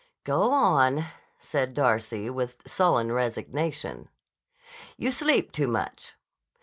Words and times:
"Go 0.23 0.51
on," 0.51 1.05
said 1.37 1.75
Darcy 1.75 2.27
with 2.27 2.63
sullen 2.65 3.11
resignation. 3.11 4.09
"You 4.97 5.11
sleep 5.11 5.51
too 5.51 5.67
much." 5.67 6.15